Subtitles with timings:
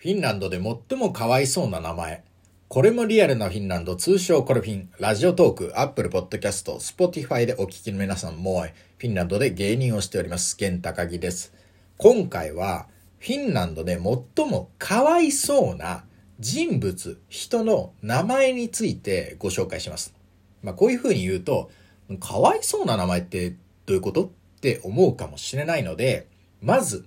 [0.00, 2.22] フィンランドで最もかわいそうな名前。
[2.68, 8.64] これもリアルなフィンランド、通称コルフィン、 Radiotalk、Apple Podcast、Spotify でお聞きの皆さんも、
[8.98, 11.52] フィンランドで芸人をしております、玄高木です。
[11.96, 12.86] 今回は、
[13.18, 13.94] フィンランドで
[14.36, 16.04] 最もかわいそうな
[16.38, 20.14] 人物、人の名前についてご紹介します。
[20.62, 21.72] まあ、こういう風に言うと、
[22.20, 23.56] かわいそうな名前ってど
[23.88, 24.28] ういうことっ
[24.60, 26.28] て思うかもしれないので、
[26.62, 27.04] まず、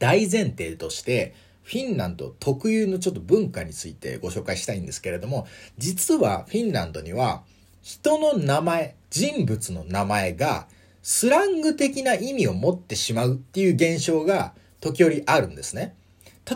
[0.00, 1.34] 大前提として、
[1.68, 5.46] フィンランド特有のちょっと文化についてご紹介したいんですけれども、
[5.76, 7.42] 実はフィンランドには
[7.82, 10.66] 人の名前、人物の名前が
[11.02, 15.94] スラング的な意味を持ってしまうっていう現象が時折あるんですね。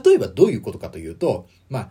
[0.02, 1.90] 例えばどういうことかというと、まあ、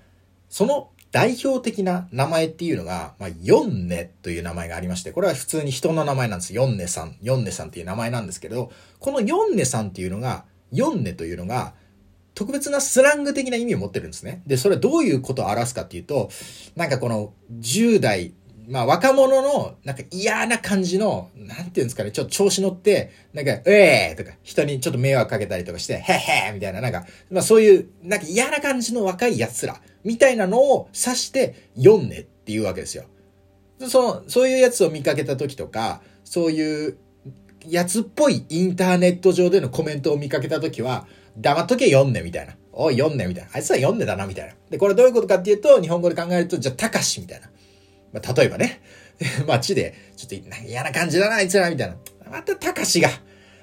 [0.49, 6.55] その代表的な名前っていうのが、まあ、ヨンネという名前がありまして、これは普通に人の名前なんです。
[6.55, 11.75] ヨンネさん、ヨンネさんっていう名前なんですけど、このヨンネさんっていうのが、ヨンネというのが、
[12.33, 14.41] 特別なスラング的な意味を持ってるんですね。
[14.47, 16.29] で、それはどういうことを表すかっていうと、
[16.75, 18.33] なんかこの10代、
[18.69, 33.05] まあ若者のなんか嫌な感じの、なんていうんですかね、ちょっと調子乗って、なんか、ええーとか、人にちょっと迷惑かけたりとかして、へへーみたいな、なんか、まあそういう、なんか嫌な感じの若い奴ら、みたいなのを指して読んねっていうわけですよ。
[33.87, 36.97] その、そういうやつを見かけた時とか、そういう
[37.67, 42.55] やつっぽいインターネット上でのコメントを見かけた時は、黙っとけ読んねみたいな。
[42.73, 43.49] おい読んねみたいな。
[43.53, 44.53] あいつは読んでだなみたいな。
[44.69, 47.49] で、これどういうことかっていうと、日本語で考えると、じゃあ、たかしみたいな。
[48.13, 48.81] まあ、例えばね、
[49.47, 51.97] 街で、ちょっと嫌な感じだな、あいつら、みたいな。
[52.29, 53.09] またたかしが、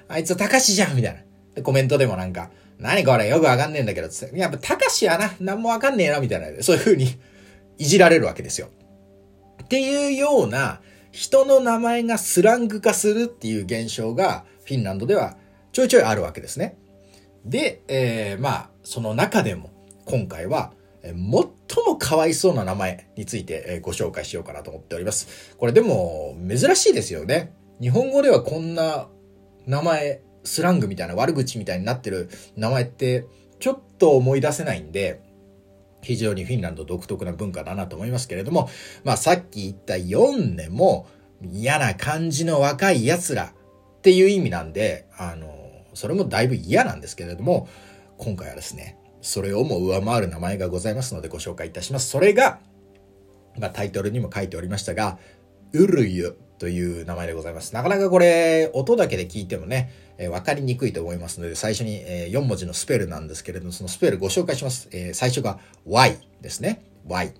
[0.07, 1.19] あいつはたかしじゃん、みたいな。
[1.55, 4.39] で、コメントでもなんか、何これよくわかんねえんだけど、つって。
[4.39, 6.63] やっぱたかしやな、なんもわかんねえな、みたいな。
[6.63, 7.17] そういう風に
[7.77, 8.69] いじられるわけですよ。
[9.63, 10.81] っていうような、
[11.11, 15.37] 人の名前がスラング化するっていう現象が、フィンランドでは
[15.71, 16.77] ちょいちょいあるわけですね。
[17.45, 19.71] で、えー、まあ、その中でも、
[20.05, 25.55] 今回は、最もかわいそうな名前についてご紹介しようかなと思っております。
[25.57, 27.53] これでも、珍しいですよね。
[27.81, 29.07] 日本語ではこんな
[29.65, 33.25] 名前、スラングみたいな悪口みたいになってる名前って、
[33.59, 35.21] ちょっと思い出せないんで、
[36.01, 38.69] 非常にフィンランド独特な文化だなと思いますけれども、
[39.03, 41.07] まあさっき言った4年も
[41.41, 43.53] 嫌な感じの若い奴ら
[43.99, 45.58] っていう意味なんで、あの、
[45.93, 47.67] それもだいぶ嫌なんですけれども、
[48.17, 52.09] 今回はですね、それをも上回る名前がございますのでご紹介いたします。
[52.09, 52.59] それが、
[53.57, 55.17] まあ、タイトルにも書いておりましたが、
[55.73, 57.73] ウルユという名前でございます。
[57.73, 64.89] なかなかこれ、音だけで聞いてもね、えー、わかりにくいと思いますので、最初に、えー、4文字のスペルなんですけれども、そのスペルご紹介します。
[64.91, 66.83] えー、最初が Y ですね。
[67.07, 67.33] Y。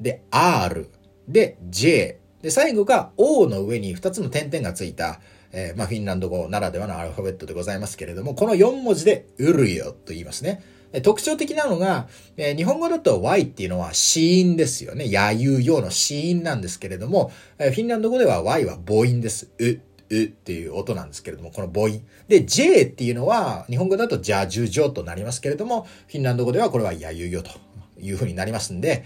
[0.00, 0.88] で、R。
[1.28, 2.18] で、J。
[2.42, 5.20] で、最後が O の上に2つの点々がついた、
[5.56, 10.62] えー、まあ、フィンランド語ならではのアルファベットでございますけれども、この4文字でウルヨと言いますね。
[11.02, 15.10] 特徴的なのが、えー、日本語だと Y っていうのは死因ですよね。
[15.10, 19.48] やゆうようの死因なんですけれども、えー、フィンランド語では Y は母音です。
[19.58, 19.66] う、
[20.10, 22.00] うっていう音なんですけれども、この母音。
[22.28, 27.50] で、J っていうのは、日本語だとジャジュジョとなりますけれども、フィンランド語ではこれはやゆうよと
[28.00, 29.04] いう風になりますんで、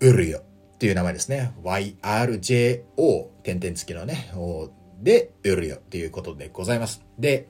[0.00, 0.42] うるよ
[0.74, 1.52] っていう名前ですね。
[1.64, 4.30] YRJO、点々付きのね、
[5.02, 7.02] で、ウルヨっていうことでございます。
[7.18, 7.48] で、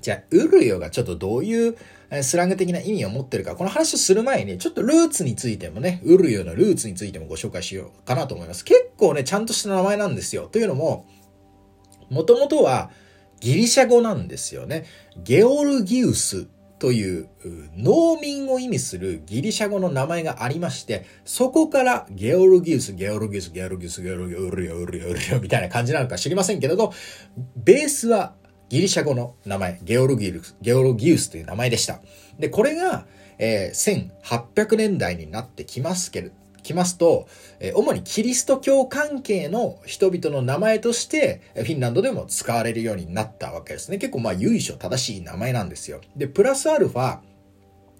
[0.00, 1.76] じゃあ、ウルヨがちょっとどういう
[2.22, 8.64] スラング的な意味を持ってるか、この話をする前に、ちょっとルーツについてもね、ウルヨのルーツについてもご紹介しようかなと思います。
[8.64, 10.48] 結構ね、ちゃんとした名前なんですよ。
[10.50, 11.06] というのも、
[12.10, 12.90] もともとは
[13.40, 14.84] ギリシャ語なんですよね。
[15.22, 16.46] ゲオルギウス
[16.78, 17.28] という
[17.76, 26.92] 農民を意味するギリシャ語の名前がありまして、そこからゲオルギウス、ゲオルギウス、ゲオルギウス、ゲオルギウス、ウルヨ、ウルギ、ウルヨみたいな感じなのか知りませんけれど、
[27.56, 28.34] ベースは
[28.68, 32.00] ギリシャ語の名前、ゲオルギウス、ゲオルギウスという名前でした。
[32.38, 33.06] で、これが、
[33.38, 36.34] えー、1800年代になってきますけれど、
[36.68, 37.26] きますと、
[37.60, 43.98] え主にキリスト教関係の人々の名前として、フィンランドでも使われるようになったわけですね。
[43.98, 46.00] 結構まあ由緒正しい名前なんですよ。
[46.16, 47.20] で、プラスアルファ、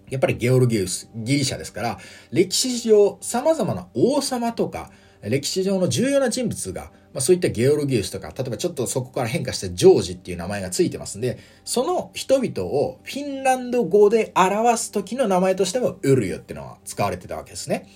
[0.09, 1.99] やっぱりゲオルギウス、ギリシャですから、
[2.31, 4.91] 歴史上様々な王様とか、
[5.21, 17.89] 歴史上の重要な人物が、まあ、そういったゲオルギウスとか、例えばちょっとそこから変化してジョージっていう名前がついてますんで、その人々をフィンランド語で表す時の名前としてもウルユっていうのは使われてたわけですね。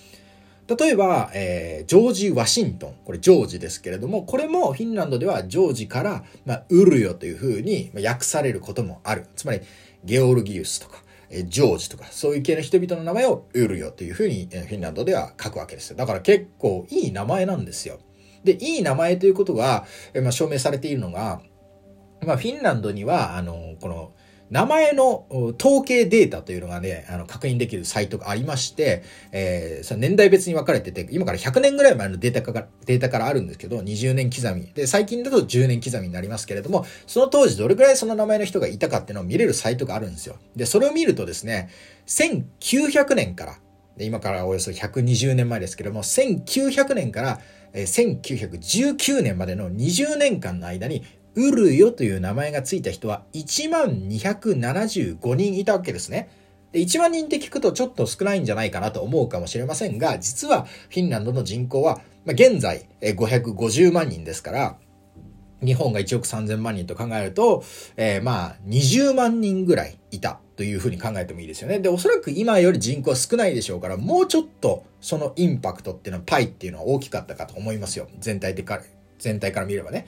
[0.66, 2.94] 例えば、えー、ジョージ・ワシントン。
[3.04, 9.26] これジョージですけれども、これもフィンランドではジョージから、まあ、ウルヨというふうに訳されることもある。
[9.36, 9.60] つまり、
[10.04, 11.02] ゲオルギウスとか、
[11.46, 15.96] ジョージとか、そういう系の人々の名前をウルヨというふうにフィンランドでは書くわけですよ。
[15.96, 17.98] だから結構いい名前なんですよ。
[18.44, 19.86] で、いい名前ということが、
[20.22, 21.42] まあ、証明されているのが、
[22.22, 24.13] まあ、フィンランドには、あの、この、
[24.50, 25.26] 名前の
[25.58, 29.02] 統計データというのがね、あの、確認できるサイトがありまして、
[29.32, 34.66] えー、その年代別に分かれてて、今から100年ぐらい前のデータから、データからあるんですけど、20年刻み。
[34.74, 40.36] で、最近だと10年刻みになりますけれども、その当時どれくらいその名前の人がいたかっていうのを見れるサイトがあるんですよ。
[40.56, 41.70] で、それを見るとですね、
[42.06, 43.58] 1900年から、
[43.96, 47.40] で今からおよそ120年前ですけども、1900年から、
[47.74, 51.02] 1919年までの20年間の間に
[51.34, 56.30] ウルヨという名前がついた人は1万275人いたわけですね。
[56.72, 64.76] で1万人って聞くとちょっと少ないんじゃないかなと思うかもしれませんが、実はフィンランドの人口は、まあ、現在550万人ですから、
[65.64, 67.64] 日本が1億3000万人と考えると、
[67.96, 71.80] えー、まあ20万人ぐらいいたというふうに考えてもいいですよね。
[71.80, 78.08] で、おそらく今より人口は少ないでしょうから、もうちょっとそのインパクトっていうのはパイっていうのは大きかったかと思いますよ。
[78.18, 78.82] 全体的か、
[79.18, 80.06] 全体から見ればね。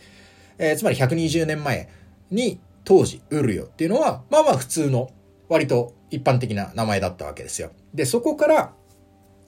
[0.58, 1.88] えー、つまり120年前
[2.30, 5.10] に当時、ウルヨっていうのは、まあまあ普通の、
[5.48, 7.70] 割と一般的な名前だったわけですよ。
[7.94, 8.72] で、そこから、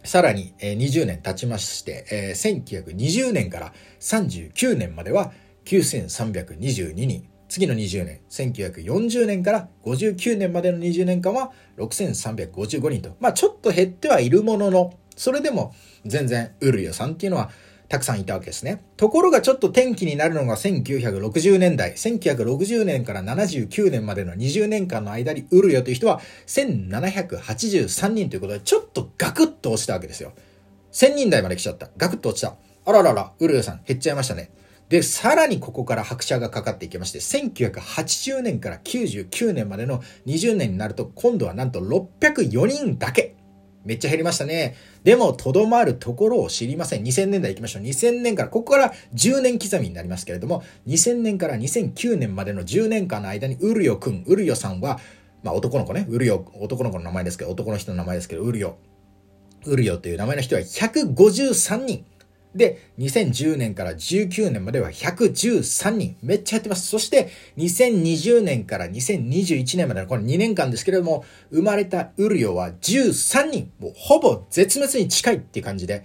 [0.05, 5.33] さらに20年経ちまして、えー、1920年から39年までは
[5.65, 7.29] 9322人。
[7.49, 13.17] 次の20年、1940年から59年までの20年間は6355人と。
[13.21, 15.75] まあちょっと減ってはいるものの、それでも
[16.05, 17.51] 全然ウルヨさんっていうのは
[17.89, 18.85] たくさんいたわけですね。
[18.97, 21.93] ところがちょっと転機になるのが1960年代。
[21.95, 30.33] 1960年から79年までの20年間の間に売るよという人は1783人ということで、ちょっとガクッと落ちたわけですよ。
[30.93, 31.89] 1000人台まで来ちゃった。
[31.97, 32.57] ガクッと落ちた。
[32.85, 34.51] あららら、売るよさん減っちゃいましたね。
[34.91, 43.38] で、さらにここから拍車がかかっていきまして、1980年から99年までの20年になると、今度はなんと604人だけ。
[43.89, 44.77] めっちゃ減りましたね。
[45.03, 47.03] でも、とどまるところを知りません。
[47.03, 47.83] 2000年代行きましょう。
[47.83, 55.01] 2000年から、ここから10年刻みになりますけれども、2000年から2009年までの10年間の間に、ウルヨくん、ウルヨさんは、
[55.43, 58.77] まあ男の子ね、ウルヨ、男の子の名前ですけど、男の人の名前ですけど、ウルヨ。
[59.65, 62.05] ウルヨという名前の人は153人。
[62.59, 66.17] で、2010年から19年までは113人。
[66.23, 66.89] めっちゃやってます。
[66.89, 73.73] そして、2020年から2021年までのこの2年間ですけれども、生まれたウルヨは13人。
[73.79, 76.05] もうほぼ絶滅に近いっていう感じで、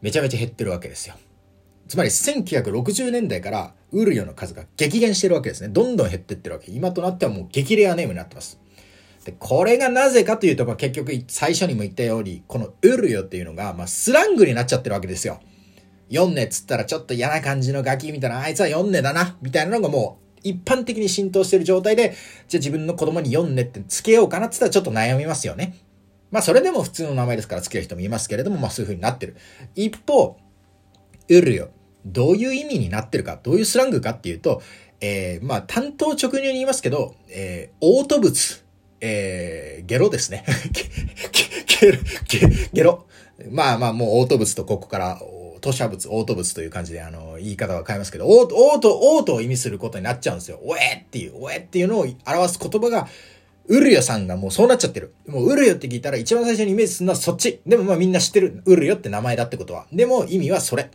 [0.00, 1.16] めちゃめちゃ減ってるわけですよ。
[1.88, 5.68] つまり1960年代からウルヨの数が激減してるわけですね。
[5.68, 6.70] どんどん減ってってるわけ。
[6.70, 8.60] 今となってはもう激レアネームになってます。
[9.24, 15.40] で、これがなぜかというと、まあ、結局最初にも言ったように、このウルヨっていうのが、まあ、スラングになっちゃってるわけですよ。
[16.10, 22.14] 4ねっつったらちょっと嫌な感じのガキみたいな、あいつは4ねだな、みたいなのがもう一般的に浸透してる状態で、
[22.48, 25.76] じゃあ自分の子供に4ねってつけようかなって言ったらちょっと悩みますよね。
[26.30, 29.36] まあそれでも普通の名前ですからつける人もいますけれども、まあそういう風になってる。
[29.74, 30.36] 一方、
[31.28, 31.70] ウルよ。
[32.06, 34.62] どういう意味になってるか、どういうスラングかっていうと、
[35.00, 38.62] えー、まあ担当直入に言いますけど、えー、オート物、
[39.00, 40.44] えー、ゲロですね。
[41.80, 41.98] ゲロ、
[42.72, 43.06] ゲロ。
[43.50, 45.20] まあまあもうオート物とここから
[45.60, 50.58] 吐砂物、嘔吐物という感じで、あの、言い方は変えますけど、嘔吐、嘔吐を意味することになっちゃうんですよ。
[50.62, 53.08] おえっていう、おえっていうのを表す言葉が、
[53.66, 55.14] ウルヨさんがもうそうなっちゃってる。
[55.28, 57.60] もうウルヨって聞いたら一番最初にイメージするのはそっち。
[57.64, 58.62] でもまあみんな知ってる。
[58.64, 59.86] ウルヨって名前だってことは。
[59.92, 60.90] でも意味はそれ。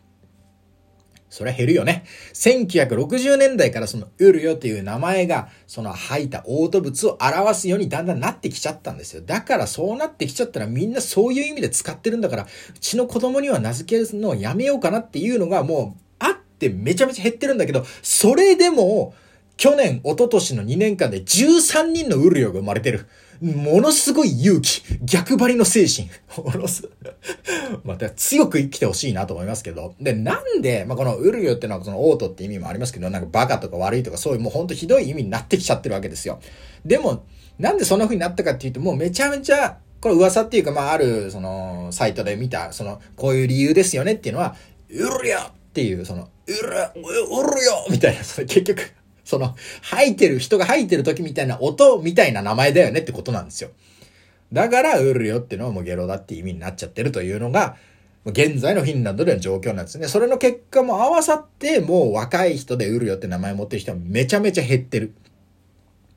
[1.30, 2.06] それは減るよね。
[2.34, 9.22] 1960年代からそのウルヨっていう名前が、その吐いた嘔吐物を表すようにだんだんなってきちゃったんですよ。
[9.26, 19.14] だからそうなってきちゃったらみんなそういう意味で使ってるんだから、うちの子供には名付けるのをやめようかなっていうのがもうあってめちゃめちゃ減ってるんだけど、それでも、
[19.58, 23.08] 去年、一昨年の2年間で13人のウルヨが生まれてる。
[23.42, 26.10] ものすごい勇気、逆張りの精神。
[26.44, 26.90] ものす
[27.84, 29.96] また強く生きてほしいなと思いますけど。
[30.00, 36.40] で、なんで、まあ、このウルヨってのはそのオートって意味もありますけど、なんかバカとか悪いとかそういうもうほんとひどい意味になってきちゃってるわけですよ。
[36.86, 37.24] でも、
[37.60, 44.56] なんでそんな風になったかっていうと、もうめちゃめちゃ、これ噂っていうか、まあ、ある、その、サイトで見た、その、こういう理由ですよねっていうのは、
[44.90, 48.92] ウルヨっていう、その、ウル、ウルヨみたいな、それ結局、
[49.26, 53.72] その、吐いてる、人が吐いてる時みたいな音みたいな名前だよねってことなんですよ。
[54.54, 57.76] だから、ウルヨっていうのはもうゲロだって意味になっちゃってるというのが、
[58.26, 60.08] 現在のフィンランドでの状況なんですね。
[60.08, 65.14] それの結果も合わさって、もう若い人でウルヨって名前持ってる人はめちゃめちゃ減ってる。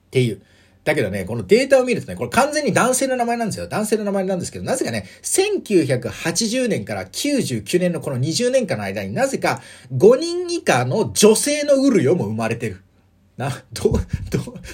[0.09, 0.41] っていう。
[0.85, 3.69] だけどね、このデータを見るとね、これ完全に男性の名前なんですよ。
[3.69, 9.61] 男性の名前なんですけど、なぜかね、1980年から99年のこの20年間の間になぜか
[9.93, 12.83] 5人以下の女性のウルヨも生まれてる。
[13.39, 13.99] な、ど、ど、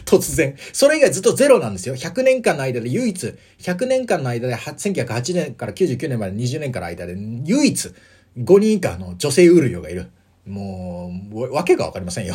[0.06, 0.56] 突然。
[0.72, 1.94] それ以外ずっとゼロなんですよ。
[1.94, 7.90] 100年間の間で唯一、100年間の間で、1908年から99年まで20年間の間で唯一、
[8.38, 10.10] 5人以下の女性ウルヨがいる。
[10.46, 12.34] もう、わけがわかりませんよ。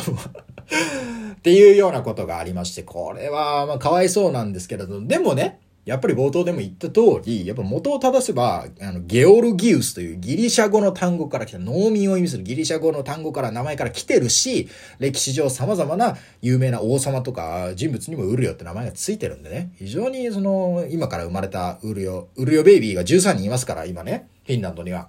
[1.34, 14.68] っていうようなことがありまして、これは、まあ、かわいそうなんですけれど、でもね、やっぱり冒頭でも言った通り、やっぱ元を正せば、あの、ゲオルギウスというギリシャ語の単語から来た、農民を意味するギリシャ語の単語から名前から来てるし、
[14.98, 25.08] 歴史上様々な有名な王様とか人物にもウルヨって名前がついてるんでね、非常にその、今から生まれたウルヨ、ウルヨベイビーが13人いますから、今ね、フィンランドには。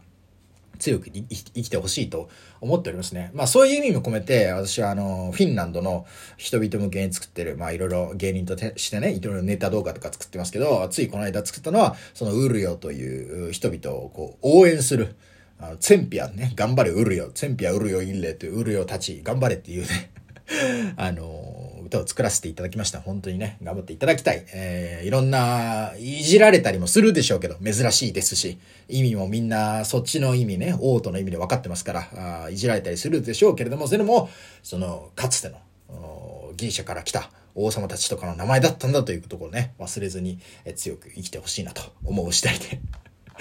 [0.82, 3.32] 強く生きてほしいと思っておりますね。
[3.34, 6.06] まあそういう意味も込めて、私はあの、フィンランドの
[6.38, 15.16] 人々向けに作ってる、まあいろいろ芸人としてね、いろいろネタ動画とか作ってますけど、ついこの間作ったのは、そのウルヨという人々をこう応援する、
[15.60, 20.12] あのツェンピアね、頑張れウルヨ、ツェンピアウルヨインレというウルヨたち、頑張れっていうね、
[20.98, 21.24] あの
[21.92, 23.02] 歌を作らせていただきました。
[23.02, 24.46] 本当にね、頑張っていただきたい。
[24.54, 28.58] えー、いろんな、いじられたりもするでしょうけど、珍しいですし、
[28.88, 34.30] 意味もみんな、そっちの意味ね、オートの意味で分かってますから、あいじられたりするでしょうけれども、それも、
[34.64, 35.58] その、かつての、
[36.56, 42.80] ギリシャから来た王様たちとかの名前だったんだというところね、忘れずに、え強く生きてほしいなと思う次第で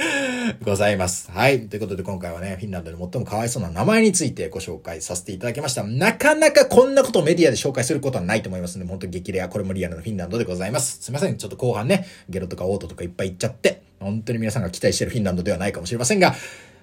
[0.65, 1.31] ございます。
[1.31, 1.69] はい。
[1.69, 5.85] ということで今回はね、フィンランドで最もかわいそうな名前についてご紹介させていただきました。
[5.85, 10.99] なかなかこんなことをメディアで紹介することはないと思いますので、本当に激レア、これもリアルなフィンランドでございます。
[11.03, 11.37] すいません。
[11.37, 16.35] ちょっと後半ね、ゲロとか嘔吐とかいっぱい言っちゃって、本当に皆さんが期待してるフィンランドではないかもしれませんが、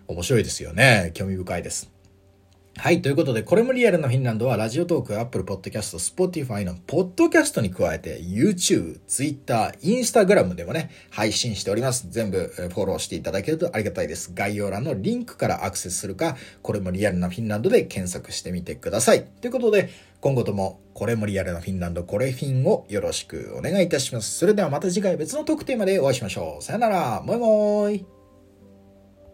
[0.08, 1.12] 面白いですよね。
[1.14, 1.97] 興味深いです。
[2.80, 3.02] はい。
[3.02, 12.06] ということで、これもリアルなフィンランドは、 Radiotalk、Apple Podcast、Spotify のポッドキャストに加えて、YouTube、Twitter、Instagram でもね、配信しております。
[12.12, 14.32] 全部フォローしていただけるとありがたいです。
[14.32, 19.26] 概要欄のリンクからアクセスするか、これもリアルなフィンランドで検索してみてください。
[19.26, 19.90] ということで、
[20.22, 24.38] 今後とも、これもリアルなフィンランド、これフィンをよろしくお願いいたします。
[24.38, 26.64] それではまた次回別のトークテーマでお会いしましょう。
[26.64, 28.17] さよなら、もいもーい。